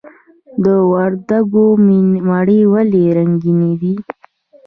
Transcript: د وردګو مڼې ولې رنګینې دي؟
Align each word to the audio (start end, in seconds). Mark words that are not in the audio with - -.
د 0.63 0.65
وردګو 0.91 1.65
مڼې 2.27 2.59
ولې 2.73 3.03
رنګینې 3.17 3.71
دي؟ 3.81 3.95